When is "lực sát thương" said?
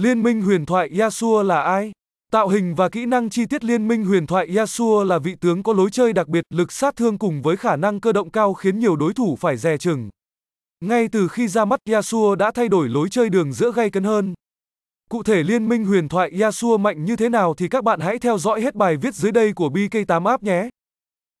6.50-7.18